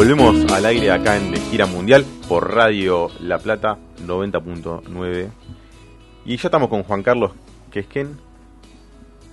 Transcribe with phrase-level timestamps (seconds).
[0.00, 3.76] volvemos al aire acá en De Gira Mundial por Radio La Plata
[4.06, 5.28] 90.9.
[6.24, 7.32] Y ya estamos con Juan Carlos
[7.70, 8.16] Quesquen,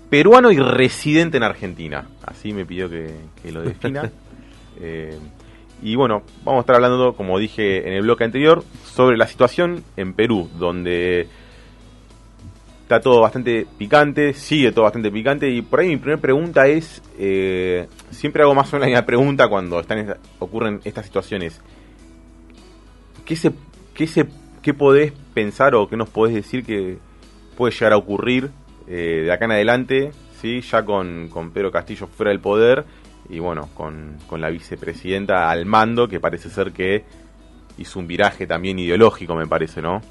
[0.09, 2.09] peruano y residente en Argentina.
[2.21, 3.15] Así me pidió que,
[3.49, 4.11] lo defina.
[4.79, 5.17] Eh,
[5.81, 9.85] y bueno, vamos a estar hablando, como dije en el bloque anterior, sobre la situación
[9.95, 11.29] en Perú, donde
[12.87, 15.49] está todo bastante picante, sigue todo bastante picante.
[15.49, 19.49] Y por ahí mi primera pregunta es, eh, siempre hago más o menos la pregunta
[19.49, 21.59] cuando están ocurren estas situaciones.
[23.25, 23.51] ¿Qué, se,
[23.93, 24.25] qué, se,
[24.61, 26.97] ¿Qué podés pensar o qué nos podés decir que
[27.57, 28.51] puede llegar a ocurrir
[28.87, 30.61] eh, de acá en adelante, ¿sí?
[30.61, 32.85] ya con, con Pedro Castillo fuera del poder
[33.29, 37.03] y bueno, con, con la vicepresidenta al mando, que parece ser que
[37.77, 40.01] hizo un viraje también ideológico, me parece, ¿no?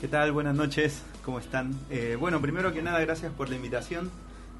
[0.00, 0.30] ¿Qué tal?
[0.30, 1.02] Buenas noches.
[1.26, 1.74] ¿Cómo están?
[1.90, 4.12] Eh, bueno, primero que nada, gracias por la invitación,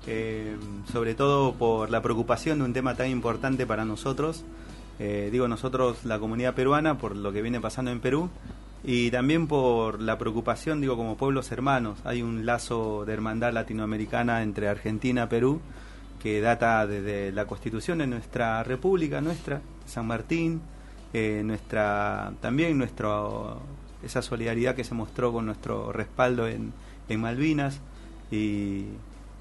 [0.09, 0.57] eh,
[0.91, 4.43] sobre todo por la preocupación de un tema tan importante para nosotros.
[4.99, 8.31] Eh, digo nosotros, la comunidad peruana, por lo que viene pasando en Perú,
[8.83, 12.01] y también por la preocupación, digo, como pueblos hermanos.
[12.03, 15.61] Hay un lazo de hermandad latinoamericana entre Argentina y Perú
[16.21, 20.61] que data desde la constitución de nuestra república, nuestra, San Martín,
[21.45, 23.63] nuestra también nuestro
[24.07, 26.73] esa solidaridad que se mostró con nuestro respaldo en,
[27.09, 27.81] en Malvinas
[28.31, 28.85] y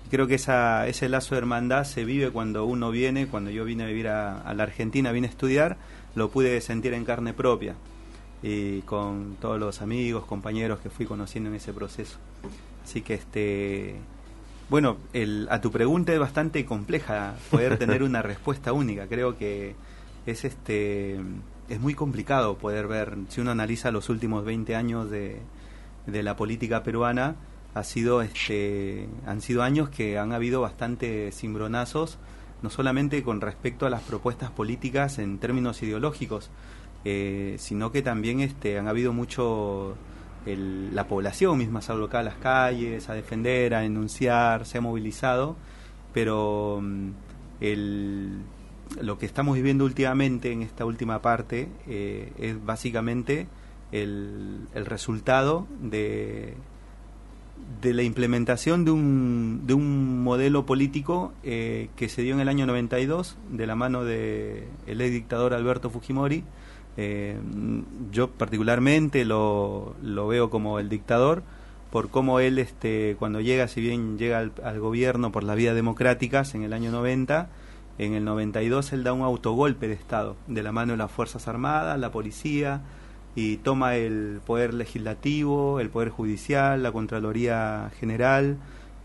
[0.10, 3.84] creo que esa, ese lazo de hermandad se vive cuando uno viene, cuando yo vine
[3.84, 5.78] a vivir a, la Argentina, vine a estudiar,
[6.14, 7.76] lo pude sentir en carne propia
[8.44, 12.18] y con todos los amigos, compañeros que fui conociendo en ese proceso.
[12.84, 13.96] Así que este
[14.70, 19.08] bueno, el, a tu pregunta es bastante compleja poder tener una respuesta única.
[19.08, 19.76] Creo que
[20.26, 21.20] es este
[21.70, 25.42] es muy complicado poder ver, si uno analiza los últimos 20 años de,
[26.06, 27.36] de la política peruana,
[27.74, 32.18] ha sido este, han sido años que han habido bastante cimbronazos,
[32.62, 36.50] no solamente con respecto a las propuestas políticas en términos ideológicos,
[37.04, 39.96] eh, sino que también este, han habido mucho
[40.46, 45.56] la población misma se ha a las calles, a defender, a denunciar, se ha movilizado,
[46.14, 47.10] pero mm,
[47.62, 48.38] el,
[49.02, 53.48] lo que estamos viviendo últimamente en esta última parte eh, es básicamente
[53.92, 56.56] el, el, resultado de,
[57.82, 62.50] de la implementación de un, de un modelo político eh, que se dio en el
[62.50, 66.44] año 92 de la mano del el ex dictador Alberto Fujimori.
[66.98, 67.38] Eh,
[68.12, 71.44] yo particularmente lo, lo veo como el dictador
[71.92, 75.76] por cómo él este, cuando llega, si bien llega al, al gobierno por las vías
[75.76, 77.50] democráticas en el año 90,
[77.98, 81.48] en el 92 él da un autogolpe de Estado de la mano de las Fuerzas
[81.48, 82.82] Armadas, la policía,
[83.36, 88.58] y toma el poder legislativo, el poder judicial, la Contraloría General,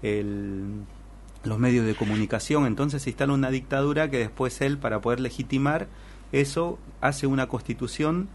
[0.03, 2.67] los medios de comunicación.
[2.67, 5.89] Entonces se instala una dictadura que después él, para poder legitimar
[6.33, 8.29] eso, hace una constitución,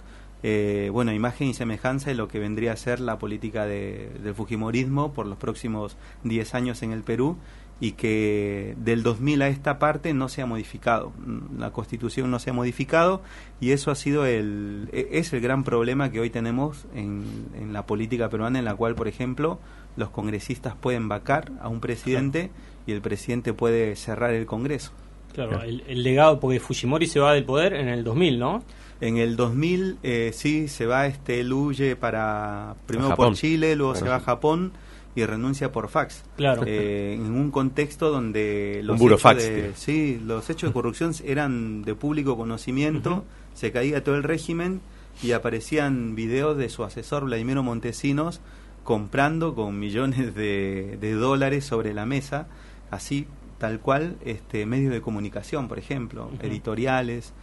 [0.48, 4.36] eh, bueno, imagen y semejanza de lo que vendría a ser la política de, del
[4.36, 7.38] Fujimorismo por los próximos 10 años en el Perú
[7.80, 11.14] y que del 2000 a esta parte no se ha modificado,
[11.58, 13.24] la constitución no se ha modificado
[13.60, 17.24] y eso ha sido el, e, es el gran problema que hoy tenemos en,
[17.60, 19.58] en la política peruana en la cual, por ejemplo,
[19.98, 22.52] los congresistas pueden vacar a un presidente
[22.86, 24.92] y el presidente puede cerrar el Congreso.
[25.34, 28.64] Claro, el, legado, porque Fujimori se va del poder en el 2000, ¿no?
[29.02, 33.96] En el 2000 eh, sí se va, este, él huye para, primero por Chile, luego
[33.96, 34.72] se va a Japón
[35.16, 36.24] y renuncia por fax.
[36.36, 36.64] Claro.
[36.66, 41.96] Eh, en un contexto donde los, hechos de, sí, los hechos de corrupción eran de
[41.96, 43.24] público conocimiento,
[43.54, 44.82] se caía todo el régimen
[45.24, 48.42] y aparecían videos de su asesor Vladimiro Montesinos
[48.84, 52.48] comprando con millones de, dólares sobre la mesa,
[52.92, 53.26] así
[53.58, 57.34] tal cual, este medios de comunicación, por ejemplo, editoriales.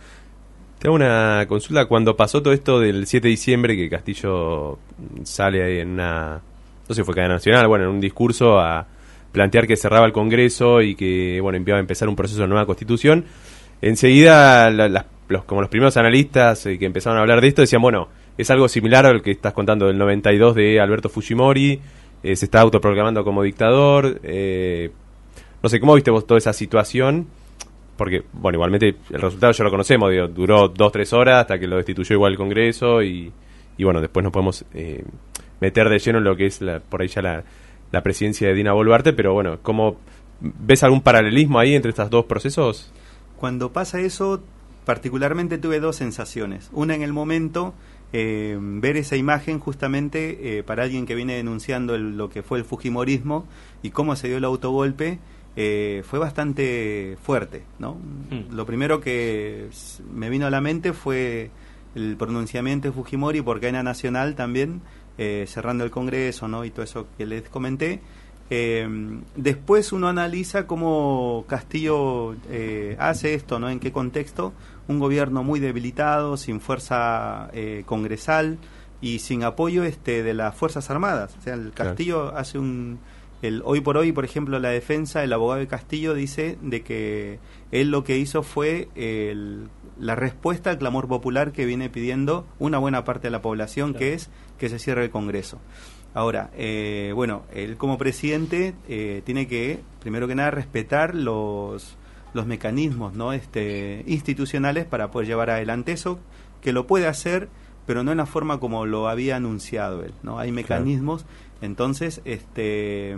[0.82, 1.86] Tengo una consulta.
[1.86, 4.80] Cuando pasó todo esto del 7 de diciembre, que Castillo
[5.22, 6.40] sale en una
[6.88, 8.84] no sé, fue cadena nacional, bueno, en un discurso a
[9.30, 12.66] plantear que cerraba el Congreso y que, bueno, iba a empezar un proceso de nueva
[12.66, 13.26] constitución.
[13.80, 15.06] Enseguida,
[15.46, 18.66] como los primeros analistas eh, que empezaron a hablar de esto, decían, bueno, es algo
[18.66, 21.80] similar al que estás contando del 92 de Alberto Fujimori,
[22.24, 24.20] eh, se está autoproclamando como dictador.
[24.24, 24.90] Eh,
[25.62, 27.28] no sé, ¿cómo viste vos toda esa situación?
[27.96, 31.76] Porque, bueno, igualmente el resultado ya lo conocemos, duró dos, tres horas hasta que lo
[31.76, 33.32] destituyó igual el Congreso y,
[33.76, 34.64] y bueno, después nos podemos
[35.62, 38.72] meter de lleno en lo que es la, por ahí ya la, presidencia de Dina
[38.72, 39.96] Boluarte, pero bueno, ¿cómo
[40.40, 42.92] ves algún paralelismo ahí entre estos dos procesos?
[43.36, 44.42] Cuando pasa eso,
[44.84, 46.68] particularmente tuve dos sensaciones.
[46.72, 47.74] Una en el momento,
[48.12, 52.64] eh, ver esa imagen justamente eh, para alguien que viene denunciando lo que fue el
[52.64, 53.46] Fujimorismo
[53.82, 55.20] y cómo se dio el autogolpe
[55.56, 57.64] eh, fue bastante fuerte.
[57.78, 57.94] ¿no?
[57.94, 58.54] Mm.
[58.54, 59.68] Lo primero que
[60.12, 61.50] me vino a la mente fue
[61.94, 64.80] el pronunciamiento de Fujimori por cadena nacional también,
[65.18, 66.64] eh, cerrando el Congreso ¿no?
[66.64, 68.00] y todo eso que les comenté.
[68.54, 68.86] Eh,
[69.34, 73.70] después uno analiza cómo Castillo eh, hace esto, ¿no?
[73.70, 74.52] En qué contexto.
[74.88, 78.58] Un gobierno muy debilitado, sin fuerza eh, congresal
[79.00, 81.34] y sin apoyo este de las Fuerzas Armadas.
[81.38, 81.90] O sea, el Claro.
[81.92, 82.98] Castillo hace un...
[83.42, 87.38] El, hoy por hoy, por ejemplo, la defensa, el abogado de Castillo dice de que
[87.72, 89.68] él lo que hizo fue el-
[89.98, 93.98] la respuesta al clamor popular que viene pidiendo una buena parte de la población, Claro.
[93.98, 95.58] que es que se cierre el Congreso.
[96.14, 101.96] Ahora, eh, bueno, él como presidente eh, tiene que, primero que nada, respetar los,
[102.34, 103.32] los mecanismos ¿no?
[103.32, 106.18] este, institucionales para poder llevar adelante eso,
[106.60, 107.48] que lo puede hacer,
[107.86, 110.12] pero no en la forma como lo había anunciado él.
[110.22, 110.38] ¿no?
[110.38, 111.24] Hay mecanismos,
[111.62, 113.16] entonces, este,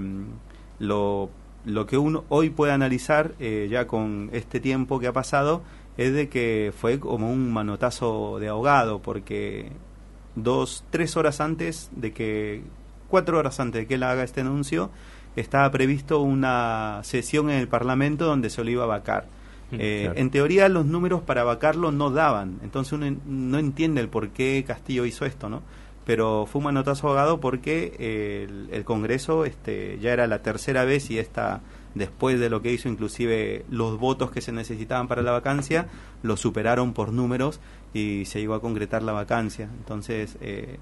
[0.79, 1.31] lo,
[1.65, 5.63] lo que uno hoy puede analizar, eh, ya con este tiempo que ha pasado,
[5.97, 9.73] es de que fue como un manotazo de ahogado, porque
[10.35, 12.63] dos, tres horas antes de que,
[13.09, 14.91] cuatro horas antes de que él haga este anuncio,
[15.37, 19.27] estaba previsto una sesión en el Parlamento donde se lo iba a vacar.
[19.71, 20.19] Mm, Eh, claro.
[20.21, 24.63] En teoría los números para vacarlo no daban, entonces uno no entiende el por qué
[24.67, 25.63] Castillo hizo esto, ¿no?
[26.05, 27.95] Pero fue un manotazo ahogado porque
[28.47, 31.63] el, el Congreso este, ya era la tercera vez y esta
[31.95, 35.87] después de lo que hizo, inclusive los votos que se necesitaban para la vacancia,
[36.23, 37.61] lo superaron por números
[37.95, 39.69] y se llegó a concretar la vacancia.
[39.79, 40.79] Entonces, eh,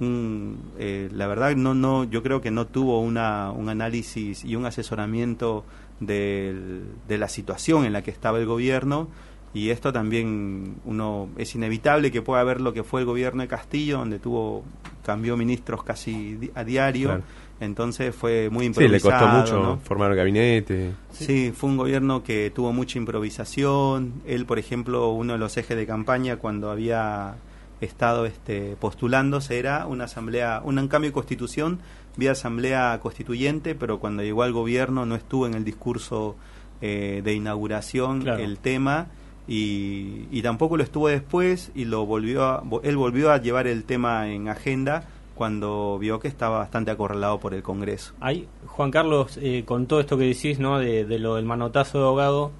[0.00, 4.56] un- eh, la verdad, no, no, yo creo que no tuvo una, un análisis y
[4.56, 5.64] un asesoramiento
[6.00, 9.08] del- de la situación en la que estaba el gobierno.
[9.54, 13.48] Y esto también uno es inevitable que pueda ver lo que fue el gobierno de
[13.48, 14.64] Castillo, donde tuvo
[15.04, 17.08] cambió ministros casi di- a diario.
[17.08, 17.22] Claro.
[17.58, 18.92] Entonces fue muy Sí, improvisado.
[18.92, 19.78] le costó mucho ¿no?
[19.78, 20.92] formar el gabinete.
[21.10, 24.14] Sí, fue un gobierno que tuvo mucha improvisación.
[24.26, 27.36] Él, por ejemplo, uno de los ejes de campaña cuando había
[27.80, 31.78] estado este, postulándose era una asamblea, un, un cambio de constitución
[32.16, 36.36] vía asamblea constituyente, pero cuando llegó al gobierno no estuvo en el discurso
[36.82, 38.42] eh, de inauguración Claro.
[38.42, 39.06] el tema
[39.48, 43.84] y, y tampoco lo estuvo después y lo volvió a- él volvió a llevar el
[43.84, 45.04] tema en agenda
[45.34, 48.14] cuando vio que estaba bastante acorralado por el Congreso.
[48.20, 50.78] Ahí, Juan Carlos, eh, con todo esto que decís, ¿no?
[50.78, 52.52] De, de lo del manotazo de ahogado,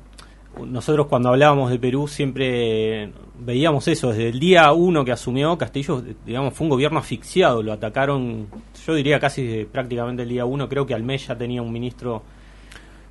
[0.65, 6.03] nosotros cuando hablábamos de Perú siempre veíamos eso, desde el día uno que asumió Castillo,
[6.25, 8.47] digamos, fue un gobierno asfixiado, lo atacaron,
[8.87, 12.23] yo diría casi prácticamente el día uno, creo que Almeida tenía un ministro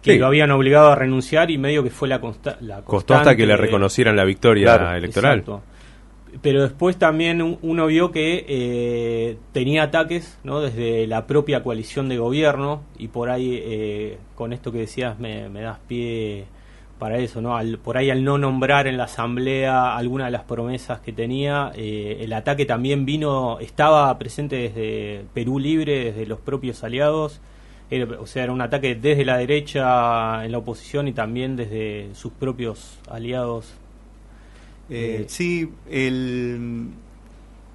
[0.06, 0.20] que Sí.
[0.20, 3.46] lo habían obligado a renunciar y medio que fue la, consta la Costó hasta que
[3.46, 5.40] le reconocieran la victoria Claro, electoral.
[5.40, 5.64] Exacto.
[6.42, 10.60] Pero después también un- uno vio que eh, tenía ataques ¿no?
[10.62, 15.50] desde la propia coalición de gobierno y por ahí, eh, con esto que decías, me,
[15.50, 16.46] me das pie
[17.00, 17.56] para eso, ¿no?
[17.58, 21.72] Al- por ahí al no nombrar en la asamblea alguna de las promesas que tenía,
[21.76, 27.42] eh, el ataque también vino, estaba presente desde Perú Libre, desde los propios aliados,
[27.90, 32.10] Era- o sea, era un ataque desde la derecha en la oposición y también desde
[32.16, 33.74] sus propios aliados
[34.90, 36.90] Eh, Eh, sí, el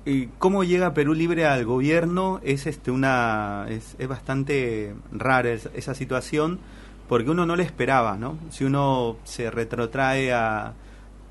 [0.07, 5.69] eh, cómo llega Perú Libre al gobierno es este una es, es bastante rara es-
[5.75, 6.59] esa situación
[7.09, 8.39] porque uno no le esperaba, ¿no?
[8.51, 10.73] Si uno se retrotrae a,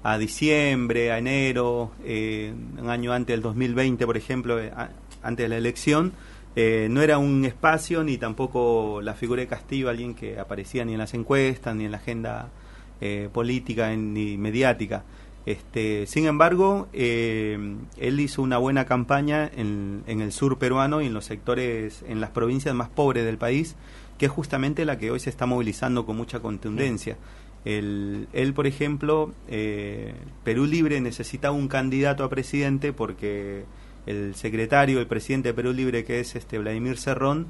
[0.03, 4.89] a diciembre, a enero, eh, un año antes del 2020, por ejemplo, a-
[5.23, 6.11] antes de la elección,
[6.61, 10.91] eh, no era un espacio ni tampoco la figura de Castillo, alguien que aparecía ni
[10.91, 12.49] en las encuestas, ni en la agenda
[12.99, 15.05] eh, política, ni mediática.
[15.45, 21.13] Este, sin embargo, eh, él hizo una buena campaña en, el sur peruano y en
[21.13, 23.77] los sectores, en las provincias más pobres del país,
[24.17, 27.15] que es justamente la que hoy se está movilizando con mucha contundencia.
[27.63, 29.31] El- él, por ejemplo,
[30.43, 33.63] Perú Libre necesitaba un candidato a presidente porque
[34.05, 37.47] el secretario, el presidente de Perú Libre, que es este Vladimir Cerrón,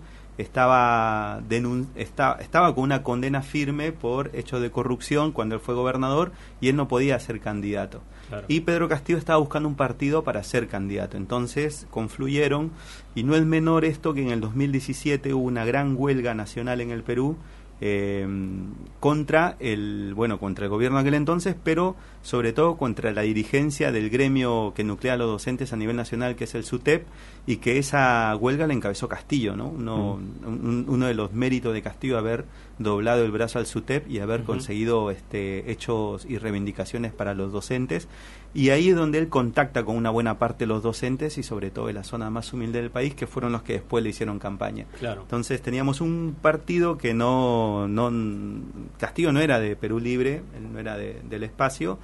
[0.54, 5.76] estaba, denun- esta- estaba con una condena firme por hechos de corrupción cuando él fue
[5.76, 8.02] gobernador y él no podía ser candidato.
[8.30, 8.46] Claro.
[8.48, 11.18] Y Pedro Castillo estaba buscando un partido para ser candidato.
[11.18, 12.72] Entonces confluyeron
[13.16, 16.92] y no es menor esto que en el 2017 hubo una gran huelga nacional en
[16.92, 17.38] el Perú
[17.82, 18.28] eh,
[19.00, 23.92] contra el bueno contra el gobierno de aquel entonces, pero sobre todo contra la dirigencia
[23.94, 27.06] del gremio que nuclea a los docentes a nivel nacional, que es el SUTEP,
[27.48, 29.70] y que esa huelga la encabezó Castillo, ¿no?
[29.70, 32.44] Uno, un- uno de los méritos de Castillo haber
[32.78, 38.08] doblado el brazo al SUTEP y haber conseguido este, hechos y reivindicaciones para los docentes.
[38.54, 41.70] Y ahí es donde él contacta con una buena parte de los docentes y sobre
[41.72, 44.40] todo de la zona más humilde del país, que fueron los que después le hicieron
[44.40, 44.86] campaña.
[44.98, 45.22] Claro.
[45.22, 48.62] Entonces teníamos un partido que no no, no
[48.98, 52.00] Castillo no era de Perú Libre, él no era de- del espacio,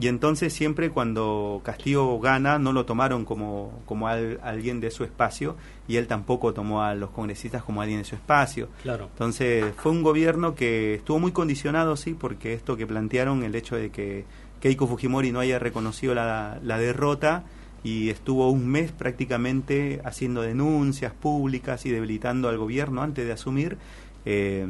[0.00, 5.02] y entonces siempre cuando Castillo gana no lo tomaron como, como al- alguien de su
[5.04, 5.56] espacio,
[5.88, 8.68] y él tampoco tomó a los congresistas como alguien de su espacio.
[8.82, 9.08] Claro.
[9.12, 13.74] Entonces fue un gobierno que estuvo muy condicionado, sí, porque esto que plantearon, el hecho
[13.76, 14.24] de que
[14.60, 17.42] Keiko Fujimori no haya reconocido la, la derrota
[17.82, 23.78] y estuvo un mes prácticamente haciendo denuncias públicas y debilitando al gobierno antes de asumir.
[24.26, 24.66] eh,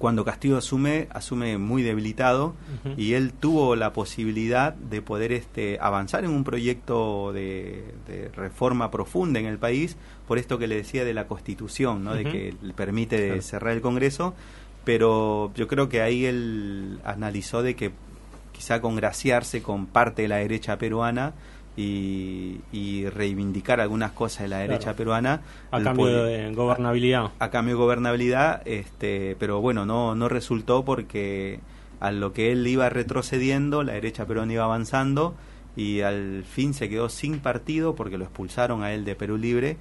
[0.00, 2.54] cuando Castillo asume, asume muy debilitado
[2.96, 8.90] y él tuvo la posibilidad de poder este, avanzar en un proyecto de, de reforma
[8.90, 12.14] profunda en el país, por esto que le decía de la constitución, ¿no?
[12.14, 13.42] de que le permite Claro.
[13.42, 14.34] cerrar el Congreso,
[14.84, 17.90] pero yo creo que ahí él analizó de que
[18.52, 21.34] quizá congraciarse con parte de la derecha peruana
[21.76, 24.96] y, y reivindicar algunas cosas de la derecha Claro.
[24.96, 27.30] peruana A cambio puede- de gobernabilidad.
[27.38, 31.60] a cambio de gobernabilidad, este, pero bueno, no, no resultó porque
[32.00, 35.34] a lo que él iba retrocediendo, la derecha peruana iba avanzando
[35.76, 39.76] y al fin se quedó sin partido porque lo expulsaron a él de Perú Libre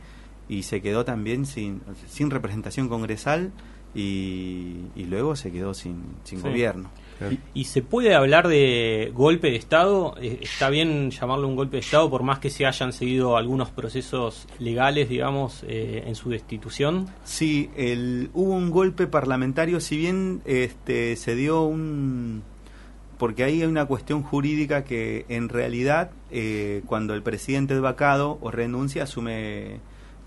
[0.47, 3.51] y se quedó también sin, sin representación congresal
[3.95, 6.47] y, y luego se quedó sin, sin Sí.
[6.47, 6.89] gobierno.
[7.53, 10.15] ¿Y se puede hablar de golpe de Estado?
[10.21, 13.69] Eh, ¿Está bien llamarlo un golpe de Estado por más que se hayan seguido algunos
[13.69, 17.07] procesos legales, digamos, eh, en su destitución?
[17.23, 22.43] Sí, el, hubo un golpe parlamentario, si bien este, se dio un...
[23.17, 28.37] Porque ahí hay una cuestión jurídica que en realidad eh, cuando el presidente es vacado
[28.41, 29.79] o renuncia, asume...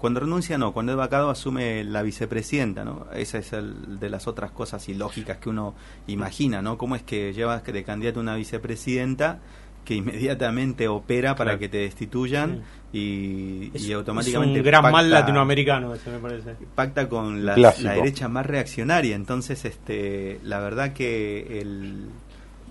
[0.03, 3.07] Cuando renuncia no, cuando es vacado asume la vicepresidenta, ¿no?
[3.15, 5.75] Esa es el, de las otras cosas ilógicas que uno
[6.09, 6.77] imagina, ¿no?
[6.77, 9.39] ¿Cómo es que llevas de candidato una vicepresidenta
[9.85, 11.59] que inmediatamente opera para Claro.
[11.61, 14.55] que te destituyan y, Es, y automáticamente...
[14.55, 16.57] es un gran mal pacta- latinoamericano, ese me parece.
[16.75, 19.15] pacta con la, la derecha más reaccionaria.
[19.17, 22.11] Entonces, este, la verdad que el,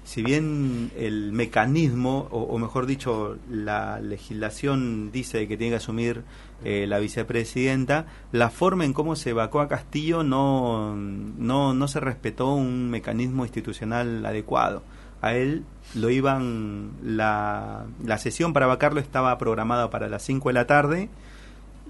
[0.04, 6.24] si bien el mecanismo, o, mejor dicho, la legislación dice que tiene que asumir
[6.64, 12.00] eh, la vicepresidenta, la forma en cómo se vacó a Castillo no, no, no se
[12.00, 14.84] respetó un mecanismo institucional adecuado.
[15.22, 20.54] A él lo iban, la, la sesión para vacarlo estaba programada para las 5 de
[20.54, 21.10] la tarde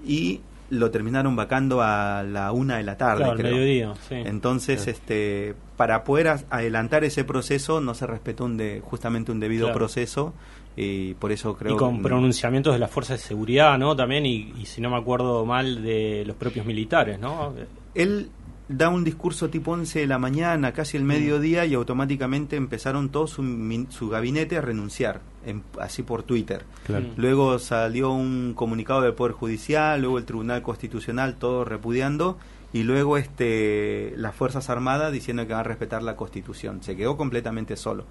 [0.04, 3.52] y lo terminaron vacando a la una de la tarde, Claro, al creo.
[3.52, 4.14] mediodía, sí.
[4.14, 9.66] Entonces, este, para poder adelantar ese proceso no se respetó un de, justamente un debido
[9.66, 9.78] Claro.
[9.78, 10.32] proceso
[10.74, 13.94] y por eso creo y con que- pronunciamientos de las fuerzas de seguridad, ¿no?
[13.94, 17.52] También, y, y si no me acuerdo mal, de los propios militares, ¿no?
[17.94, 18.30] él
[18.72, 23.26] da un discurso tipo 11 de la mañana, casi el mediodía, y automáticamente empezaron todo
[23.26, 26.64] su, min- su gabinete a renunciar, en- así por Twitter.
[26.86, 27.04] Claro.
[27.06, 27.20] Mm.
[27.20, 32.38] Luego salió un comunicado del Poder Judicial, luego el Tribunal Constitucional, todo repudiando,
[32.72, 36.82] y luego este las Fuerzas Armadas diciendo que van a respetar la Constitución.
[36.82, 38.04] Se quedó completamente solo.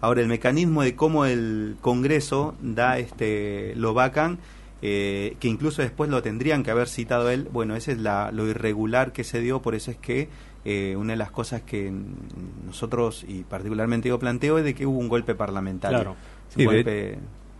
[0.00, 4.38] Ahora, el mecanismo de cómo el Congreso da este lo vacan,
[4.82, 8.46] eh, que incluso después lo tendrían que haber citado él, bueno, ese es la, lo
[8.46, 10.28] irregular que se dio, por eso es que
[10.64, 11.90] eh, una de las cosas que
[12.66, 15.98] nosotros, y particularmente yo planteo, es de que hubo un golpe parlamentario.
[15.98, 16.16] Claro.
[16.56, 17.18] Un de- golpe-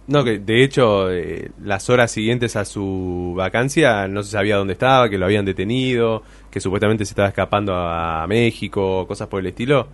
[0.08, 4.72] No, que de hecho, eh, las horas siguientes a su vacancia no se sabía dónde
[4.72, 9.46] estaba, que lo habían detenido, que supuestamente se estaba escapando a México, cosas por el
[9.48, 9.88] estilo.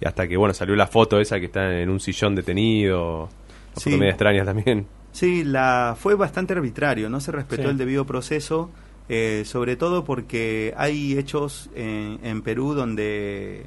[0.00, 3.20] Y hasta que, bueno, salió la foto esa que está en un sillón detenido.
[3.22, 3.30] Una
[3.76, 3.84] Sí.
[3.90, 4.86] foto media extraña también.
[5.14, 7.68] Sí, la, fue bastante arbitrario, no se respetó Sí.
[7.68, 8.68] el debido proceso,
[9.08, 13.64] eh, sobre todo porque hay hechos en, en Perú donde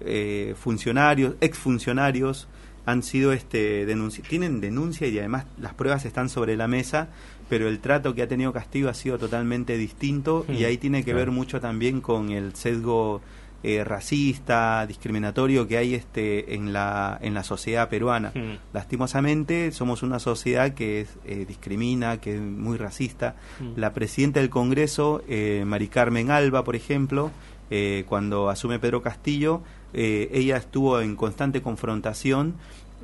[0.00, 2.48] eh, funcionarios, exfuncionarios,
[2.86, 7.08] han sido este denunci tienen denuncia y además las pruebas están sobre la mesa,
[7.48, 10.98] pero el trato que ha tenido Castillo ha sido totalmente distinto y Hmm, ahí tiene
[11.00, 11.18] que claro.
[11.18, 13.20] ver mucho también con el sesgo
[13.62, 18.32] eh, racista, discriminatorio que hay este en la en la sociedad peruana.
[18.34, 18.58] Mm.
[18.72, 23.36] Lastimosamente somos una sociedad que es, eh, discrimina, que es muy racista.
[23.60, 23.78] Mm.
[23.78, 27.30] La presidenta del Congreso, eh, Mari Carmen Alba, por ejemplo,
[27.70, 29.62] eh, cuando asume Pedro Castillo,
[29.92, 32.54] eh, ella estuvo en constante confrontación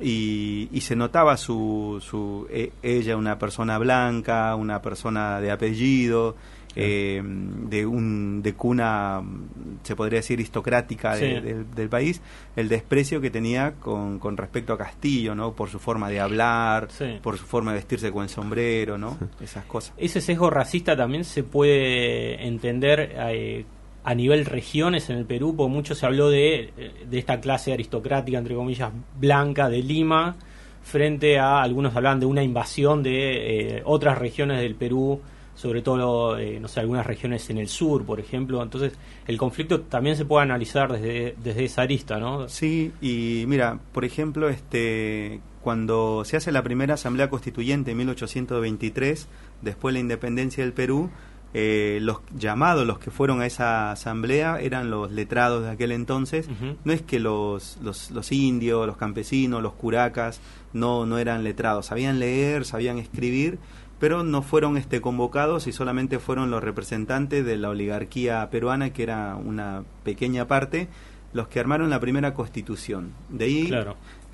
[0.01, 6.35] y, y se notaba su, su eh, ella una persona blanca, una persona de apellido,
[6.75, 9.21] eh, de un de cuna
[9.83, 12.21] se podría decir aristocrática de- del, país,
[12.55, 15.53] el desprecio que tenía con, con respecto a Castillo, ¿no?
[15.53, 17.19] Por su forma de hablar, Sí.
[17.23, 19.17] por su forma de vestirse con el sombrero, ¿no?
[19.41, 19.93] Esas cosas.
[19.97, 23.65] Ese sesgo racista también se puede entender eh,
[24.03, 27.73] a nivel regiones en el Perú, porque mucho se habló de, eh, de esta clase
[27.73, 30.35] aristocrática, entre comillas, blanca de Lima,
[30.83, 35.19] frente a algunos hablaban de una invasión de eh, otras regiones del Perú
[35.57, 38.61] sobre todo, eh, no sé, algunas regiones en el sur, por ejemplo.
[38.61, 38.93] Entonces,
[39.25, 42.47] el conflicto también se puede analizar desde, desde esa arista, ¿no?
[42.47, 49.27] Sí, y mira, por ejemplo, este cuando se hace la primera Asamblea Constituyente en 1823,
[49.63, 51.09] después de la independencia del Perú,
[51.53, 56.47] eh, los llamados, los que fueron a esa asamblea, eran los letrados de aquel entonces.
[56.85, 60.39] No es que los, los, los, indios, los campesinos, los curacas
[60.71, 63.57] no, no eran letrados, sabían leer, sabían escribir,
[63.99, 69.03] pero no fueron este, convocados y solamente fueron los representantes de la oligarquía peruana, que
[69.03, 70.87] era una pequeña parte,
[71.33, 73.11] los que armaron la primera constitución.
[73.29, 73.71] De ahí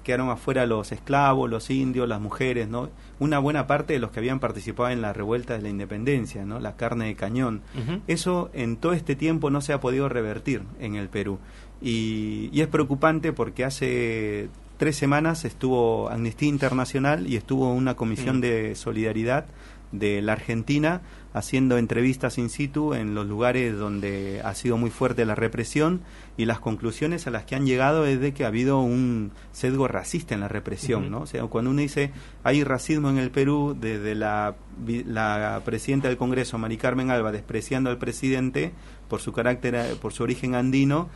[0.03, 2.89] quedaron afuera los esclavos, los indios, las mujeres, ¿no?
[3.19, 6.59] Una buena parte de los que habían participado en la revuelta de la independencia, ¿no?
[6.59, 7.61] La carne de cañón.
[8.07, 11.39] Eso en todo este tiempo no se ha podido revertir en el Perú.
[11.81, 14.49] Y, y es preocupante porque hace
[14.83, 18.41] tres semanas estuvo Amnistía Internacional y estuvo una comisión mm.
[18.41, 19.45] de solidaridad
[19.93, 20.99] de la Argentina
[21.33, 26.01] haciendo entrevistas in situ en los lugares donde ha sido muy fuerte la represión
[26.35, 29.87] y las conclusiones a las que han llegado es de que ha habido un sesgo
[29.87, 31.21] racista en la represión, ¿no?
[31.21, 32.11] O sea, cuando uno dice
[32.43, 37.89] hay racismo en el Perú desde la, la presidenta del Congreso, Mari Carmen Alba, despreciando
[37.89, 38.73] al presidente
[39.07, 41.07] por su carácter, por su origen andino,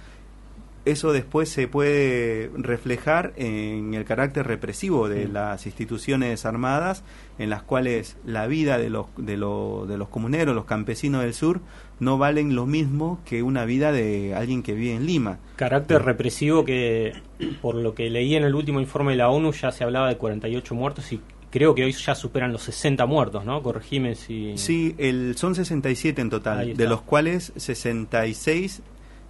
[0.91, 7.03] eso después se puede reflejar en el carácter represivo de las instituciones armadas,
[7.38, 11.62] en las cuales la vida de los, de, de los comuneros, los campesinos del sur,
[12.00, 15.39] no valen lo mismo que una vida de alguien que vive en Lima.
[15.56, 17.13] Carácter represivo que,
[17.62, 20.17] por lo que leí en el último informe de la ONU, ya se hablaba de
[20.17, 23.62] 48 muertos y creo que hoy ya superan los 60 muertos, ¿no?
[23.62, 24.58] Corregime si...
[24.58, 28.82] Sí, el, son 67 en total, de los cuales 66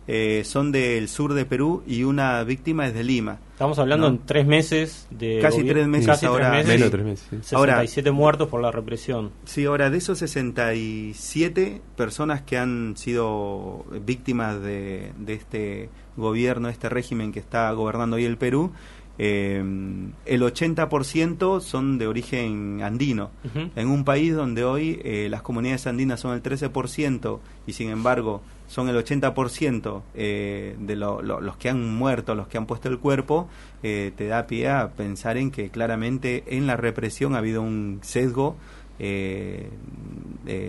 [0.07, 3.39] eh, son del sur de Perú y una víctima es de Lima.
[3.53, 5.39] Estamos hablando en tres meses de...
[5.41, 6.51] Casi tres meses ahora.
[6.63, 7.27] menos tres meses.
[7.41, 9.31] 67 muertos por la represión.
[9.45, 16.89] Sí, ahora de esos 67 personas que han sido víctimas de, de este gobierno, este
[16.89, 18.71] régimen que está gobernando hoy el Perú,
[19.19, 19.57] eh,
[20.25, 23.31] el 80% son de origen andino.
[23.75, 28.41] En un país donde hoy eh, las comunidades andinas son el 13% y sin embargo
[28.67, 33.47] son el 80% eh, de los que han muerto, los que han puesto el cuerpo,
[33.81, 37.99] eh, te da pie a pensar en que claramente en la represión ha habido un
[38.03, 38.57] sesgo
[38.99, 39.69] eh,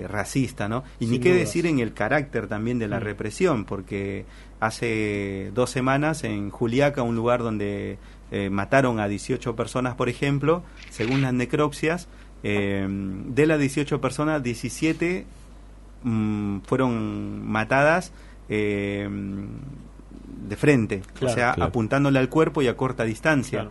[0.09, 0.85] racista, ¿no?
[1.01, 3.03] Y ni qué decir en el carácter también de la mm.
[3.03, 4.27] represión, porque
[4.61, 7.99] hace dos semanas en Juliaca, un lugar donde
[8.51, 12.09] mataron a 18 personas, por ejemplo, según las necropsias,
[12.43, 15.25] de las 18 personas, 17
[16.03, 18.13] Mm, fueron matadas
[18.49, 19.09] eh,
[20.49, 23.69] de frente, o sea, apuntándole al cuerpo y a corta distancia.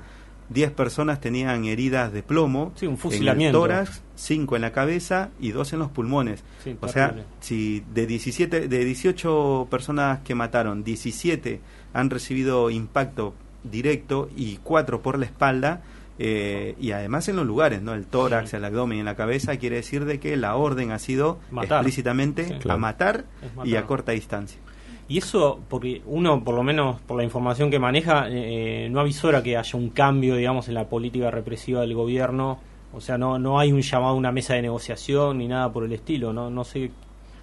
[0.49, 3.65] Diez personas tenían heridas de plomo un fusilamiento.
[3.65, 6.43] en el tórax, cinco en la cabeza y dos en los pulmones.
[6.79, 11.59] o sea, si de 17 de 18 personas que mataron, 17
[11.93, 15.81] han recibido impacto directo y cuatro por la espalda,
[16.19, 17.93] eh, y además en los lugares, ¿no?
[17.93, 20.99] El tórax, el abdomen y en la cabeza quiere decir de que la orden ha
[20.99, 23.25] sido explícitamente a matar,
[23.63, 24.59] y a corta distancia.
[25.09, 29.41] Y eso, porque uno, por lo menos por la información que maneja, eh, no avisora
[29.41, 32.59] que haya un cambio, digamos, en la política represiva del gobierno.
[32.93, 35.85] O sea, no, no hay un llamado a una mesa de negociación ni nada por
[35.85, 36.33] el estilo.
[36.33, 36.91] No, no sé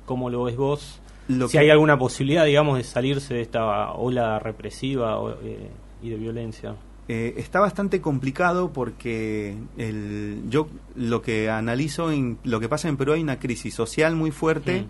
[0.04, 1.00] cómo lo ves vos.
[1.48, 5.70] si hay alguna posibilidad, digamos, de salirse de esta ola represiva eh,
[6.02, 6.74] y de violencia.
[7.06, 12.96] Eh, está bastante complicado porque el, yo lo que analizo en lo que pasa en
[12.96, 14.86] Perú hay una crisis social muy fuerte,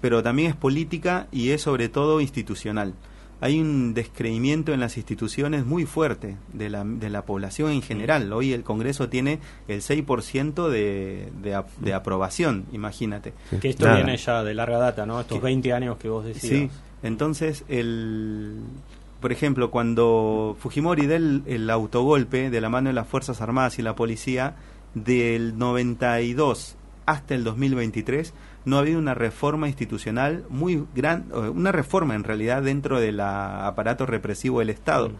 [0.00, 2.94] pero también es política y es sobre todo institucional.
[3.40, 8.32] Hay un descreimiento en las instituciones muy fuerte de la, de la población en general.
[8.32, 13.34] Hoy el Congreso tiene el 6% de, de, de, aprobación, imagínate.
[13.60, 15.20] Que esto viene ya de larga data, ¿no?
[15.20, 16.52] Estos 20 años que vos decías.
[16.52, 16.70] Sí,
[17.04, 18.60] entonces el
[19.20, 23.82] por ejemplo, cuando Fujimori dio el, autogolpe de la mano de las Fuerzas Armadas y
[23.82, 24.56] la policía,
[24.94, 26.76] del 92
[27.06, 28.32] hasta el 2023,
[28.64, 34.06] no ha habido una reforma institucional muy gran, una reforma en realidad dentro del aparato
[34.06, 35.10] represivo del Estado.
[35.10, 35.14] Mm.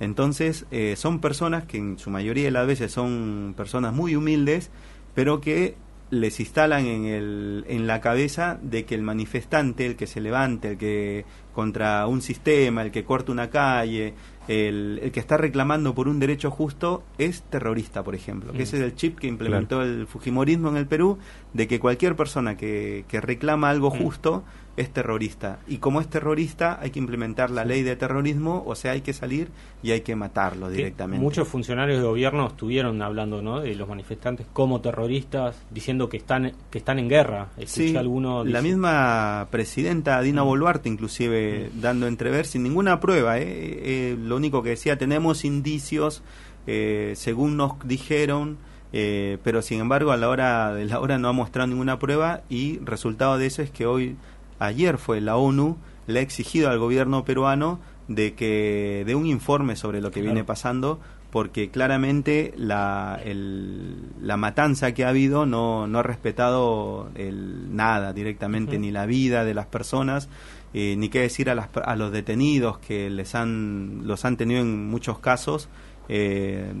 [0.00, 4.70] Entonces, eh, son personas que en su mayoría de las veces son personas muy humildes,
[5.14, 5.76] pero que
[6.10, 10.72] les instalan en, el, en la cabeza de que el manifestante, el que se levante,
[10.72, 14.14] el que contra un sistema, el que corta una calle,
[14.48, 18.62] el, el, que está reclamando por un derecho justo es terrorista, por ejemplo, que Mm.
[18.62, 21.18] ese es el chip que implementó el Fujimorismo en el Perú,
[21.52, 23.98] de que cualquier persona que, que reclama algo Mm.
[24.02, 25.58] justo es terrorista.
[25.68, 29.12] Y como es terrorista, hay que implementar la ley de terrorismo, o sea, hay que
[29.12, 29.48] salir
[29.82, 31.22] y hay que matarlo directamente.
[31.22, 33.60] Muchos funcionarios de gobierno estuvieron hablando ¿no?
[33.60, 37.48] de los manifestantes como terroristas, diciendo que están que están en guerra.
[37.58, 40.46] Escuché Sí, alguno la misma presidenta Dina Mm.
[40.46, 41.41] Boluarte, inclusive
[41.74, 43.44] dando entrever sin ninguna prueba, ¿eh?
[43.46, 46.22] Eh, lo único que decía, tenemos indicios,
[46.66, 48.56] eh, según nos dijeron,
[48.92, 52.42] eh, pero sin embargo a la hora de la hora no ha mostrado ninguna prueba
[52.50, 54.16] y resultado de eso es que hoy,
[54.58, 55.76] ayer fue la ONU,
[56.06, 60.34] le ha exigido al gobierno peruano de que dé un informe sobre lo que Claro.
[60.34, 61.00] viene pasando
[61.30, 68.12] porque claramente la, el- la matanza que ha habido no, no ha respetado el, nada
[68.12, 70.28] directamente, ni la vida de las personas,
[70.74, 74.60] eh, ni qué decir a, las, a los detenidos que les han, los han tenido
[74.60, 75.68] en muchos casos
[76.08, 76.72] eh,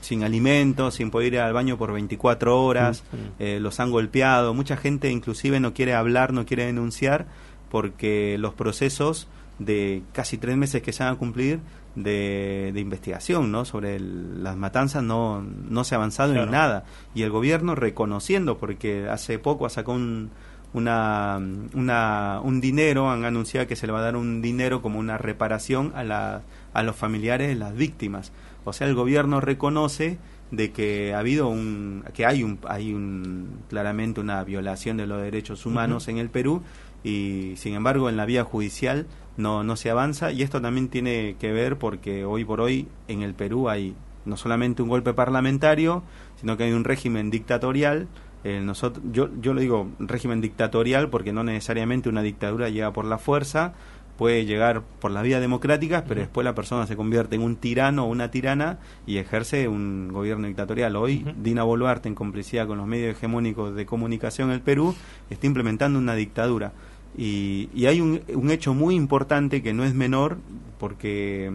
[0.00, 3.04] sin alimentos, sin poder ir al baño por 24 horas,
[3.38, 7.26] eh, los han golpeado, mucha gente inclusive no quiere hablar, no quiere denunciar
[7.70, 9.28] porque los procesos
[9.58, 11.60] de casi tres meses que se van a cumplir
[11.94, 13.64] de, de investigación ¿no?
[13.64, 16.46] sobre el- las matanzas no, no se ha avanzado Claro.
[16.46, 16.84] en nada.
[17.14, 20.30] Y el gobierno reconociendo, porque hace poco ha sacado un,
[20.74, 21.40] una,
[21.74, 25.18] una, un dinero, han anunciado que se le va a dar un dinero como una
[25.18, 28.32] reparación a, la, a los familiares de las víctimas.
[28.64, 30.18] O sea, el gobierno reconoce
[30.52, 35.20] de que ha habido un que hay un hay un claramente una violación de los
[35.22, 36.62] derechos humanos en el Perú
[37.02, 39.06] y sin embargo en la vía judicial
[39.38, 43.22] no no se avanza y esto también tiene que ver porque hoy por hoy en
[43.22, 43.94] el Perú hay
[44.26, 46.02] no solamente un golpe parlamentario
[46.38, 48.06] sino que hay un régimen dictatorial
[48.44, 53.04] eh, nosotros yo yo lo digo régimen dictatorial porque no necesariamente una dictadura llega por
[53.04, 53.74] la fuerza
[54.16, 58.04] puede llegar por la vía democrática, pero después la persona se convierte en un tirano
[58.04, 60.94] o una tirana y ejerce un gobierno dictatorial.
[60.96, 61.26] Hoy.
[61.42, 64.94] Dina Boluarte, en complicidad con los medios hegemónicos de comunicación en el Perú,
[65.30, 66.72] está implementando una dictadura.
[67.16, 70.38] Y, y hay un, un hecho muy importante que no es menor,
[70.78, 71.50] porque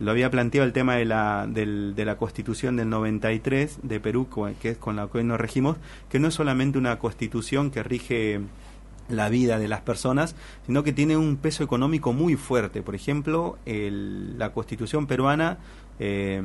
[0.00, 4.28] lo había planteado el tema de la, de la constitución del 93 de Perú,
[4.60, 5.76] que es con la que hoy nos regimos,
[6.08, 8.40] que no es solamente una constitución que rige
[9.08, 12.82] la vida de las personas, sino que tiene un peso económico muy fuerte.
[12.82, 15.58] Por ejemplo, el- la constitución peruana
[15.98, 16.40] eh,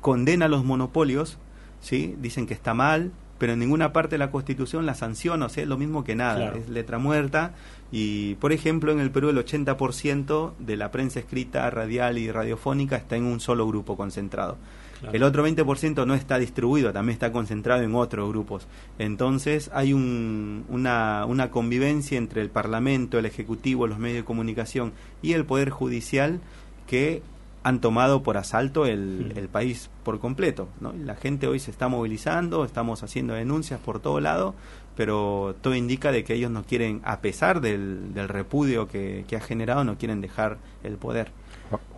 [0.00, 1.38] condena los monopolios,
[1.80, 2.16] ¿sí?
[2.20, 5.62] dicen que está mal, pero en ninguna parte de la constitución la sanciona, o sea,
[5.62, 6.56] es lo mismo que nada, Claro.
[6.56, 7.52] es letra muerta.
[7.90, 12.96] Y, por ejemplo, en el Perú el 80% de la prensa escrita, radial y radiofónica
[12.96, 14.56] está en un solo grupo concentrado.
[15.00, 15.14] Claro.
[15.14, 18.66] El otro 20% no está distribuido, también está concentrado en otros grupos.
[18.98, 24.92] Entonces hay un- una, una convivencia entre el Parlamento, el Ejecutivo, los medios de comunicación
[25.22, 26.40] y el Poder Judicial
[26.88, 27.22] que
[27.68, 30.68] han tomado por asalto el, el país por completo.
[30.80, 30.92] ¿no?
[30.92, 34.54] La gente hoy se está movilizando, estamos haciendo denuncias por todo lado,
[34.96, 39.36] pero todo indica de que ellos no quieren, a pesar del, del repudio que, que
[39.36, 41.30] ha generado, no quieren dejar el poder.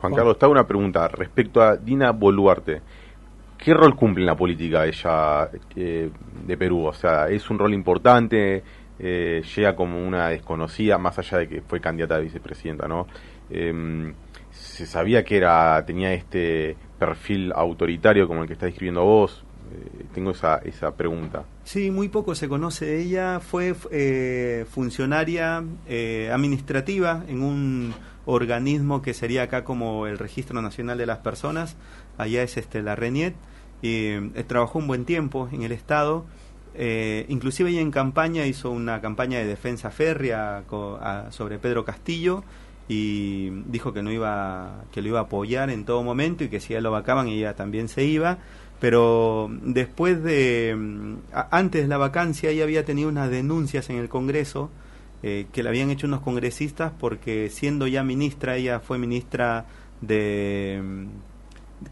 [0.00, 2.82] Juan- Carlos, hago una pregunta respecto a Dina Boluarte.
[3.56, 6.10] ¿Qué rol cumple en la política ella eh,
[6.46, 6.86] de Perú?
[6.86, 8.62] O sea, ¿es un rol importante?
[8.98, 13.06] Eh, ¿Llega como una desconocida, más allá de que fue candidata a vicepresidenta, ¿no?
[13.50, 14.12] Eh,
[14.60, 19.42] ¿Se sabía que era tenía este perfil autoritario como el que está describiendo vos?
[19.72, 21.44] Eh, tengo esa, esa pregunta.
[21.64, 23.40] Sí, muy poco se conoce de ella.
[23.40, 27.94] Fue eh, funcionaria eh, administrativa en un
[28.26, 31.76] organismo que sería acá como el Registro Nacional de las Personas.
[32.18, 33.34] Allá es este la RENIET.
[33.82, 36.24] Eh, trabajó un buen tiempo en el Estado.
[36.74, 41.84] Eh, inclusive ella en campaña hizo una campaña de defensa férrea co- a- sobre Pedro
[41.84, 42.44] Castillo
[42.92, 46.58] y dijo que no iba que lo iba a apoyar en todo momento y que
[46.58, 48.38] si ya lo vacaban ella también se iba.
[48.80, 50.76] Pero después de
[51.32, 54.70] antes de la vacancia ella había tenido unas denuncias en el Congreso
[55.22, 59.66] eh, que le habían hecho unos congresistas porque siendo ya ministra ella fue ministra
[60.00, 61.06] de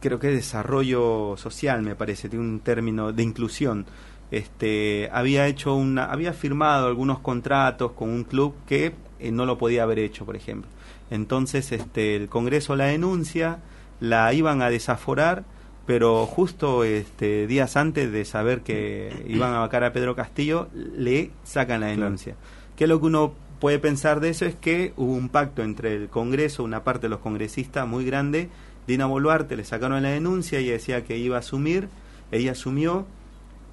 [0.00, 3.86] creo que desarrollo social me parece tiene un término de inclusión.
[4.30, 9.56] Este había hecho una había firmado algunos contratos con un club que eh, no lo
[9.56, 10.70] podía haber hecho por ejemplo.
[11.10, 13.60] Entonces este el Congreso la denuncia
[14.00, 15.44] la iban a desaforar
[15.86, 21.30] pero justo este días antes de saber que iban a vacar a Pedro Castillo le
[21.44, 22.34] sacan la denuncia.
[22.76, 26.08] Que lo que uno puede pensar de eso es que hubo un pacto entre el
[26.10, 28.50] Congreso una parte de los congresistas muy grande
[28.88, 31.90] Dina Boluarte le sacaron la denuncia y decía que iba a asumir.
[32.32, 33.06] Ella asumió.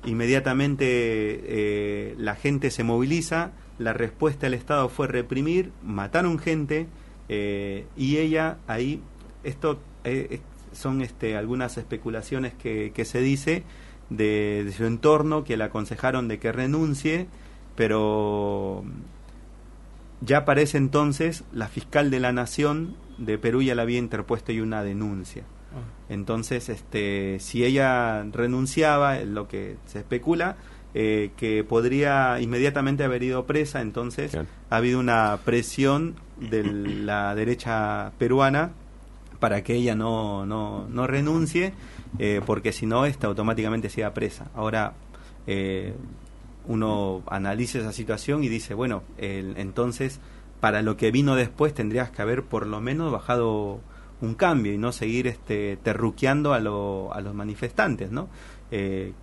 [0.04, 6.88] Inmediatamente eh, la gente se moviliza, la respuesta del Estado fue reprimir, mataron gente.
[7.30, 9.02] Eh, y ella ahí
[9.44, 10.42] esto eh,
[10.74, 13.64] son este, algunas especulaciones que, se dice
[14.10, 17.28] de, su entorno que le aconsejaron de que renuncie,
[17.78, 18.84] pero
[20.20, 24.52] ya para ese entonces la fiscal de la nación de Perú ya le había interpuesto
[24.52, 25.44] y una denuncia.
[25.74, 25.80] Ah.
[26.10, 30.58] Entonces, este, si ella renunciaba, lo que se especula,
[30.94, 34.48] eh, que podría inmediatamente haber ido presa, entonces Bien.
[34.70, 38.72] ha habido una presión de la derecha peruana
[39.40, 41.74] para que ella no, no, no renuncie,
[42.18, 44.50] eh, porque si no, esta automáticamente se iba presa.
[44.56, 44.94] Ahora,
[45.48, 45.94] eh,
[46.68, 50.20] uno analiza esa situación y dice, bueno, el, entonces
[50.66, 53.82] para lo que vino después tendrías que haber por lo menos bajado
[54.20, 58.30] un cambio y no seguir este, terruqueando a, lo, a los manifestantes, ¿no?
[58.72, 59.14] Eh,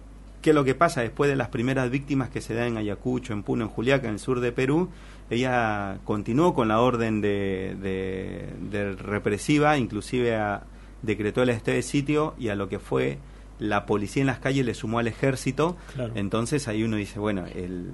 [0.40, 3.32] ¿Qué es lo que pasa después de las primeras víctimas que se dan en Ayacucho,
[3.32, 4.90] en Puno, en Juliaca, en el sur de Perú?
[5.30, 10.62] Ella continuó con la orden de, de, de represiva, inclusive a,
[11.02, 13.18] decretó el estado de sitio y a lo que fue
[13.58, 15.76] la policía en las calles le sumó al ejército.
[15.92, 16.12] Claro.
[16.14, 17.90] Entonces ahí uno dice, bueno, él,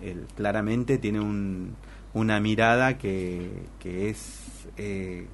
[0.00, 1.76] él claramente tiene un,
[2.16, 4.66] una mirada que, que es...
[4.78, 5.26] Eh,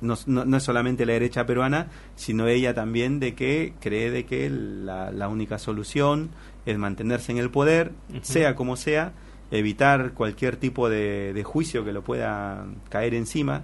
[0.00, 4.24] no, no, no, es solamente la derecha peruana, sino ella también de que cree de
[4.24, 6.30] que la, la única solución
[6.66, 8.22] es mantenerse en el poder, uh -huh.
[8.22, 9.12] sea como sea,
[9.52, 13.62] evitar cualquier tipo de, de, juicio que lo pueda caer encima,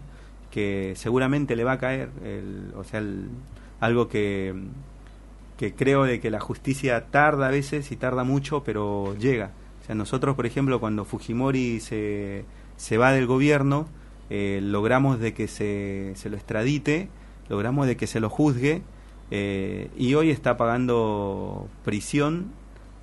[0.52, 3.30] que seguramente le va a caer, el, o sea, el,
[3.80, 4.54] algo que,
[5.56, 9.50] que creo de que la justicia tarda a veces y tarda mucho, pero llega.
[9.88, 12.44] Sea, nosotros, por ejemplo, cuando Fujimori se,
[12.76, 13.88] se va del gobierno,
[14.30, 17.08] eh, logramos de que se, se, lo extradite,
[17.48, 18.82] logramos de que se lo juzgue
[19.30, 22.52] eh, y hoy está pagando prisión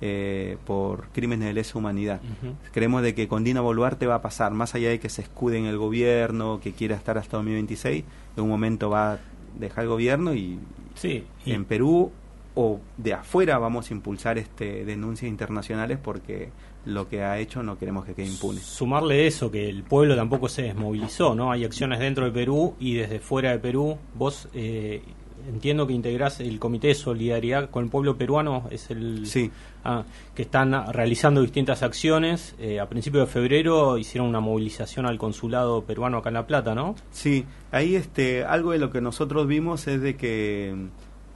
[0.00, 2.20] eh, por crímenes de lesa humanidad.
[2.22, 2.54] Uh -huh.
[2.72, 5.58] Creemos de que con Dina Boluarte va a pasar, más allá de que se escude
[5.58, 8.04] en el gobierno, que quiera estar hasta 2026,
[8.36, 9.18] en un momento va a
[9.58, 10.60] dejar el gobierno y,
[10.94, 12.12] sí, y en Perú
[12.54, 16.50] o de afuera vamos a impulsar este denuncias internacionales porque
[16.86, 18.60] lo que ha hecho no queremos que quede impune.
[18.60, 21.52] Sumarle eso, que el pueblo tampoco se desmovilizó, ¿no?
[21.52, 23.98] Hay acciones dentro de Perú y desde fuera de Perú.
[24.14, 25.02] Vos eh,
[25.48, 29.50] entiendo que integrás el Comité de Solidaridad con el Pueblo Peruano, es el sí.
[29.84, 32.54] ah, que están realizando distintas acciones.
[32.58, 36.74] Eh, a principios de febrero hicieron una movilización al consulado peruano acá en La Plata,
[36.74, 36.94] ¿no?
[37.10, 40.74] Sí, ahí este, algo de lo que nosotros vimos es de que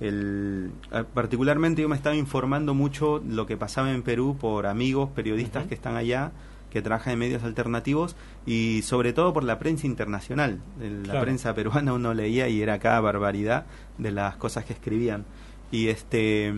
[0.00, 0.72] el,
[1.14, 5.66] particularmente yo me estaba informando mucho lo que pasaba en Perú por amigos periodistas uh
[5.66, 5.68] -huh.
[5.68, 6.32] que están allá
[6.70, 11.20] que trabajan en medios alternativos y sobre todo por la prensa internacional la claro.
[11.22, 13.66] prensa peruana uno leía y era cada barbaridad
[13.98, 15.24] de las cosas que escribían
[15.70, 16.54] y este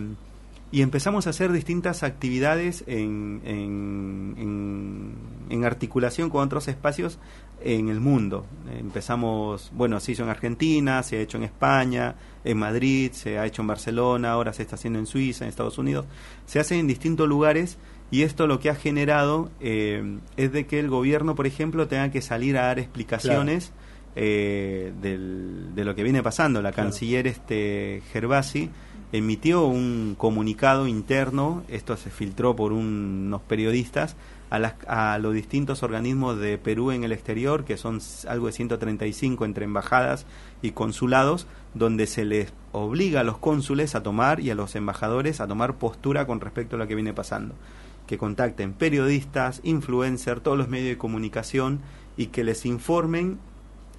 [0.73, 5.13] y empezamos a hacer distintas actividades en, en, en,
[5.51, 7.19] en articulación con otros espacios
[7.61, 8.47] en el mundo.
[8.79, 13.45] Empezamos, bueno, se hizo en Argentina, se ha hecho en España, en Madrid, se ha
[13.45, 16.07] hecho en Barcelona, ahora se está haciendo en Suiza, en Estados Unidos.
[16.47, 17.77] Se hace en distintos lugares
[18.09, 22.09] y esto lo que ha generado eh, es de que el gobierno, por ejemplo, tenga
[22.09, 23.81] que salir a dar explicaciones claro.
[24.15, 26.63] eh, del, de lo que viene pasando.
[26.63, 26.89] La claro.
[26.89, 28.71] canciller este, Gervasi
[29.13, 34.15] emitió un comunicado interno, esto se filtró por un, unos periodistas,
[34.49, 39.45] a, a, los distintos organismos de Perú en el exterior, que son algo de 135
[39.45, 40.25] entre embajadas
[40.63, 41.45] y consulados,
[41.75, 45.75] donde se les obliga a los cónsules a tomar y a los embajadores a tomar
[45.75, 47.53] postura con respecto a lo que viene pasando.
[48.07, 51.81] Que contacten periodistas, influencers, todos los medios de comunicación
[52.17, 53.37] y que les informen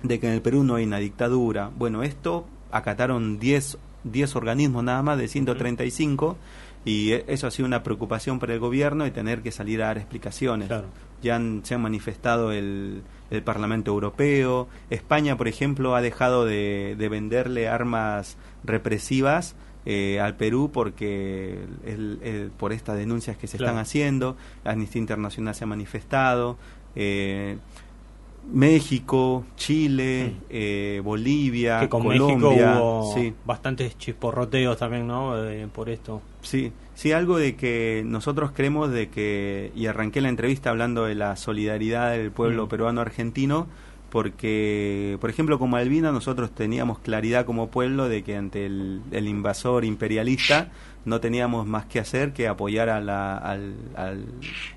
[0.02, 1.70] de que en el Perú no hay una dictadura.
[1.76, 6.36] Bueno, esto acataron 10 10 organismos nada más de 135
[6.84, 9.98] y eso ha sido una preocupación para el gobierno y tener que salir a dar
[9.98, 10.68] explicaciones.
[10.68, 10.86] Claro.
[11.22, 16.96] Ya han, se han manifestado el, el, Parlamento Europeo, España, por ejemplo, ha dejado de,
[16.98, 23.58] de venderle armas represivas eh, al Perú porque el, el, por estas denuncias que se
[23.58, 23.72] claro.
[23.72, 26.58] están haciendo, Amnistía Internacional se ha manifestado.
[26.96, 27.58] Eh,
[28.52, 30.46] México, Chile, sí.
[30.50, 33.34] eh, Bolivia, que con Colombia, México hubo sí.
[33.44, 35.42] bastantes chisporroteos también, ¿no?
[35.44, 36.20] Eh, por esto.
[36.42, 41.14] Sí, sí, algo de que nosotros creemos de que, y arranqué la entrevista hablando de
[41.14, 42.68] la solidaridad del pueblo mm.
[42.68, 43.66] peruano-argentino,
[44.10, 49.26] porque, por ejemplo, como Albina nosotros teníamos claridad como pueblo de que ante el, el
[49.26, 50.70] invasor imperialista
[51.04, 54.26] no teníamos más que hacer que apoyar a la, al, al,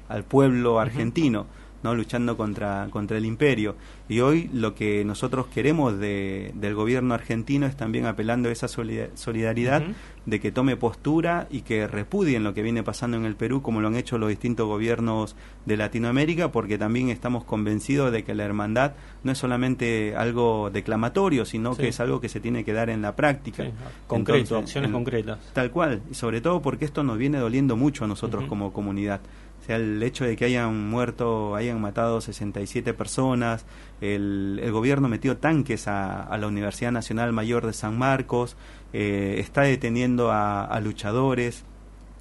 [0.10, 1.42] al, pueblo argentino.
[1.42, 1.96] Uh -huh ¿no?
[1.96, 3.76] luchando contra, contra el imperio.
[4.10, 8.68] Y hoy lo que nosotros queremos de, del gobierno argentino es también apelando a esa
[8.68, 9.84] solidaridad
[10.26, 13.80] de que tome postura y que repudien lo que viene pasando en el Perú, como
[13.80, 15.36] lo han hecho los distintos gobiernos
[15.66, 21.46] de Latinoamérica, porque también estamos convencidos de que la hermandad no es solamente algo declamatorio,
[21.46, 23.66] sino que es algo que se tiene que dar en la práctica.
[24.06, 25.40] Concreto, acciones concretas.
[25.54, 29.22] Tal cual, y sobre todo porque esto nos viene doliendo mucho a nosotros como comunidad
[29.68, 33.66] sea, el hecho de que hayan muerto, hayan matado 67 personas,
[34.02, 38.56] el, el gobierno metió tanques a, la Universidad Nacional Mayor de San Marcos,
[38.94, 41.64] eh, está deteniendo a, luchadores,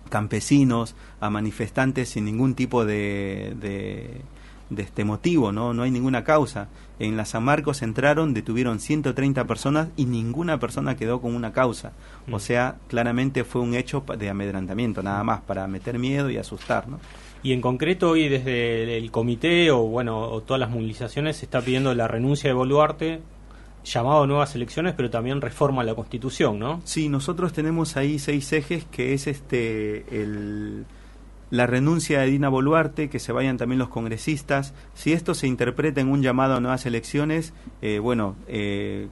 [0.08, 5.72] campesinos, a manifestantes sin ningún tipo de, de, este motivo, ¿no?
[5.72, 6.68] no hay ninguna causa.
[6.98, 11.92] En la San Marcos entraron, detuvieron 130 personas y ninguna persona quedó con una causa.
[12.30, 12.40] O mm.
[12.40, 16.88] sea, claramente fue un hecho de amedrentamiento, nada más, para meter miedo y asustar.
[16.88, 16.98] ¿no?
[17.46, 21.60] Y en concreto hoy desde el comité o bueno o todas las movilizaciones se está
[21.60, 23.20] pidiendo la renuncia de Boluarte,
[23.84, 26.80] llamado a nuevas elecciones, pero también reforma a la Constitución, ¿no?
[26.82, 30.86] Sí, nosotros tenemos ahí seis ejes que es este el
[31.50, 34.74] la renuncia de Dina Boluarte, que se vayan también los congresistas.
[34.94, 39.06] Si esto se interpreta en un llamado a nuevas elecciones, eh, bueno, eh,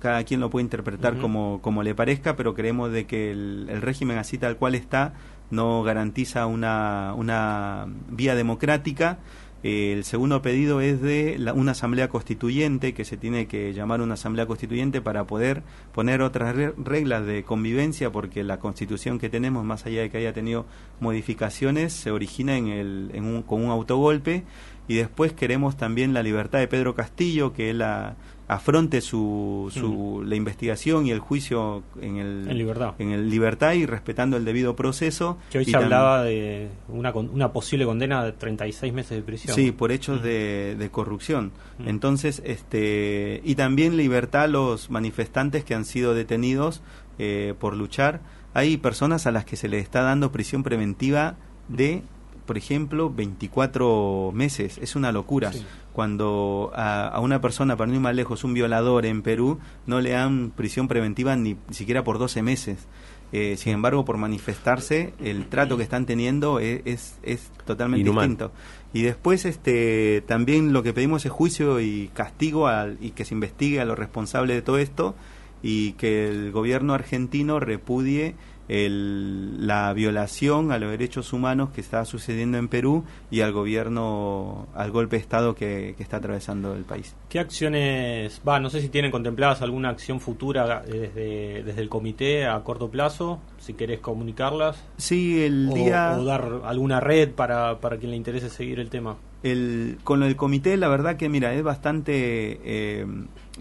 [0.00, 4.18] cada quien lo puede interpretar como, como le parezca, pero creemos de que el, régimen
[4.18, 5.12] así tal cual está
[5.50, 9.18] no garantiza una, una vía democrática.
[9.62, 14.14] Eh, el segundo pedido es de una asamblea constituyente, que se tiene que llamar una
[14.14, 19.84] asamblea constituyente para poder poner otras reglas de convivencia, porque la constitución que tenemos, más
[19.84, 20.64] allá de que haya tenido
[20.98, 24.44] modificaciones, se origina en el, en un, con un autogolpe.
[24.90, 28.16] Y después queremos también la libertad de Pedro Castillo, que es la,
[28.48, 32.94] afronte su, su la investigación y el juicio en el en libertad.
[32.98, 35.38] en el libertad y respetando el debido proceso.
[35.52, 39.54] Que hoy se hablaba de una, una posible condena de 36 meses de prisión.
[39.54, 41.52] Sí por hechos de, de, corrupción.
[41.86, 46.82] Entonces este y también libertad a los manifestantes que han sido detenidos
[47.20, 48.22] eh, por luchar.
[48.54, 51.36] Hay personas a las que se les está dando prisión preventiva
[51.68, 52.02] de
[52.50, 54.78] por ejemplo, 24 meses.
[54.78, 55.52] Es una locura.
[55.92, 60.10] Cuando a, una persona, para no ir más lejos, un violador en Perú, no le
[60.10, 62.88] dan prisión preventiva ni, siquiera por 12 meses.
[63.30, 68.50] Eh, sin embargo, por manifestarse, el trato que están teniendo es, es, totalmente distinto.
[68.92, 73.32] Y después, este, también lo que pedimos es juicio y castigo al, y que se
[73.32, 75.14] investigue a los responsables de todo esto
[75.62, 78.34] y que el gobierno argentino repudie
[78.70, 84.68] el, la violación a los derechos humanos que está sucediendo en Perú y al gobierno,
[84.74, 87.16] al golpe de Estado que, está atravesando el país.
[87.28, 92.46] ¿Qué acciones, va, no sé si tienen contempladas alguna acción futura desde, desde el comité
[92.46, 94.80] a corto plazo, si querés comunicarlas?
[94.98, 96.16] Sí, el día...
[96.16, 99.16] O dar alguna red para, para quien le interese seguir el tema.
[99.42, 103.06] El, con el comité, la verdad que, mira, es bastante, eh,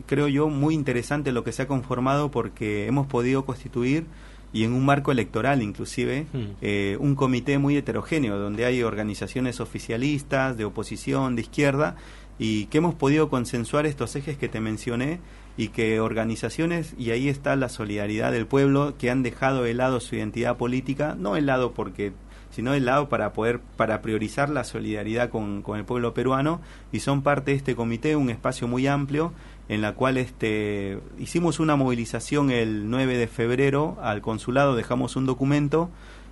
[0.06, 4.06] creo yo, muy interesante lo que se ha conformado porque hemos podido constituir
[4.52, 6.46] y en un marco electoral inclusive, hmm.
[6.62, 11.96] eh, un comité muy heterogéneo, donde hay organizaciones oficialistas, de oposición, de izquierda,
[12.38, 15.20] y que hemos podido consensuar estos ejes que te mencioné
[15.58, 20.00] y que organizaciones, y ahí está la solidaridad del pueblo, que han dejado de lado
[20.00, 22.14] su identidad política, no de lado porque
[22.52, 27.00] sino del lado para poder para priorizar la solidaridad con, con el pueblo peruano y
[27.00, 29.34] son parte de este comité, un espacio muy amplio
[29.70, 35.28] en la cual este, hicimos una movilización el 9 de febrero al consulado, dejamos un
[35.28, 35.92] documento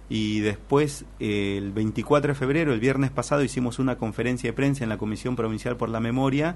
[0.10, 4.90] y después el 24 de febrero, el viernes pasado, hicimos una conferencia de prensa en
[4.90, 6.56] la Comisión Provincial por la Memoria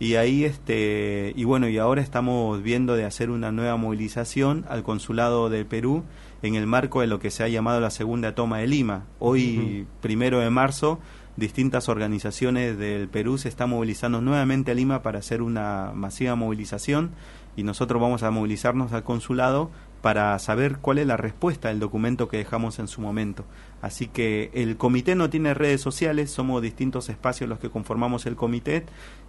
[0.00, 4.82] y ahí este y bueno y ahora estamos viendo de hacer una nueva movilización al
[4.84, 6.04] consulado del Perú
[6.42, 9.86] en el marco de lo que se ha llamado la segunda toma de Lima hoy
[10.00, 10.98] primero de marzo
[11.36, 17.12] distintas organizaciones del Perú se están movilizando nuevamente a Lima para hacer una masiva movilización
[17.56, 19.70] y nosotros vamos a movilizarnos al consulado
[20.02, 23.44] para saber cuál es la respuesta del documento que dejamos en su momento.
[23.82, 28.36] Así que el comité no tiene redes sociales, somos distintos espacios los que conformamos el
[28.36, 28.84] comité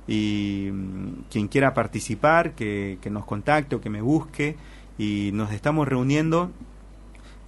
[0.08, 4.58] y mm, quien quiera participar, que, que nos contacte o que me busque
[4.98, 6.52] y nos estamos reuniendo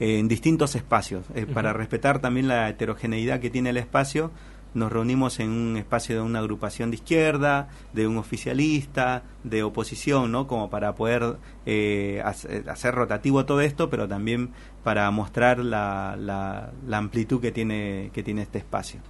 [0.01, 4.31] en distintos espacios eh, para respetar también la heterogeneidad que tiene el espacio
[4.73, 10.31] nos reunimos en un espacio de una agrupación de izquierda, de un oficialista, de oposición,
[10.31, 10.47] ¿no?
[10.47, 11.35] Como para poder
[11.65, 14.51] eh, hacer rotativo todo esto, pero también
[14.83, 19.01] para mostrar la, la, amplitud que tiene, que tiene este espacio.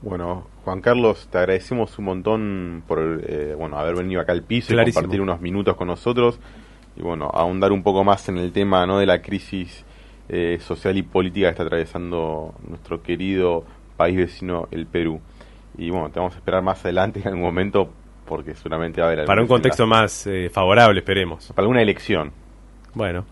[0.00, 4.72] Bueno, Juan Carlos, te agradecemos un montón por eh, bueno haber venido acá al piso
[4.72, 6.38] y compartir unos minutos con nosotros
[6.96, 8.98] y bueno, ahondar un poco más en el tema ¿no?
[8.98, 9.84] de la crisis
[10.28, 13.64] eh, social y política que está atravesando nuestro querido
[13.96, 15.20] país vecino, el Perú.
[15.76, 17.90] Y bueno, te vamos a esperar más adelante en algún momento
[18.26, 21.48] porque seguramente va a haber Para un contexto más eh, favorable, esperemos.
[21.48, 22.32] Para alguna elección.
[22.94, 23.24] Bueno,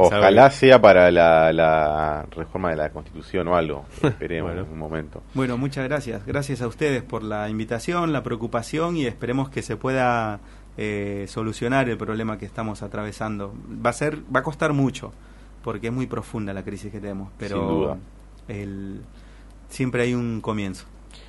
[0.00, 3.84] Ojalá sea para la, la reforma de la Constitución o algo.
[4.02, 4.66] Esperemos Bueno.
[4.66, 5.22] en un momento.
[5.34, 6.24] Bueno, muchas gracias.
[6.24, 10.38] Gracias a ustedes por la invitación, la preocupación y esperemos que se pueda
[10.76, 13.52] eh, solucionar el problema que estamos atravesando.
[13.84, 15.12] Va a ser, va a costar mucho
[15.62, 17.98] porque es muy profunda la crisis que tenemos, pero Sin duda.
[18.48, 19.00] el-
[19.68, 20.86] siempre hay un comienzo.